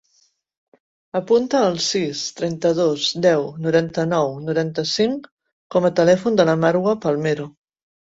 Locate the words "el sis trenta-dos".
1.65-3.05